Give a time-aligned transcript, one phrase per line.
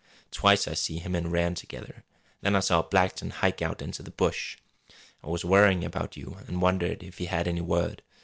[0.31, 2.03] Twice I see him and Rann together.
[2.41, 4.57] Then I saw Blackton hike out into the bush.
[5.23, 8.01] I was worrying about you an' wondered if he had any word.